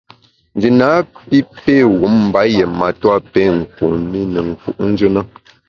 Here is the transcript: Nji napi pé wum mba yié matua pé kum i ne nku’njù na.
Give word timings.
Nji 0.55 0.69
napi 0.79 1.37
pé 1.61 1.75
wum 1.99 2.15
mba 2.27 2.41
yié 2.55 2.65
matua 2.77 3.17
pé 3.33 3.41
kum 3.75 4.11
i 4.19 4.21
ne 4.31 4.39
nku’njù 4.49 5.07
na. 5.15 5.21